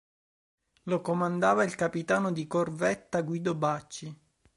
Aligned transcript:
Lo 0.85 0.99
comandava 1.01 1.63
il 1.63 1.75
capitano 1.75 2.31
di 2.31 2.47
corvetta 2.47 3.21
Guido 3.21 3.53
Bacci. 3.53 4.19